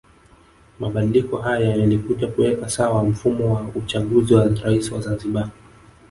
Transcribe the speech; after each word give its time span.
Mabadiliko 0.79 1.37
haya 1.37 1.75
yalikuja 1.77 2.27
kuweka 2.27 2.69
sawa 2.69 3.03
mfumo 3.03 3.53
wa 3.55 3.61
uchaguzi 3.75 4.33
wa 4.33 4.47
Rais 4.49 4.91
wa 4.91 5.01
Zanzibar 5.01 5.49